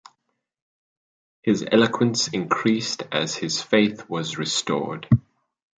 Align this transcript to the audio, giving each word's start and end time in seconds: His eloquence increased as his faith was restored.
His 1.43 1.63
eloquence 1.71 2.27
increased 2.29 3.03
as 3.11 3.35
his 3.35 3.61
faith 3.61 4.09
was 4.09 4.35
restored. 4.35 5.07